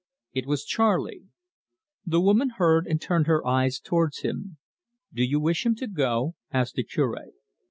[0.33, 1.25] It was Charley.
[2.07, 4.57] The woman heard, and turned her eyes towards him.
[5.13, 7.19] "Do you wish him to go?" asked the Cure.